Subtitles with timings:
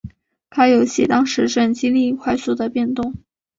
[0.49, 3.13] 该游戏当时正经历快速的变动。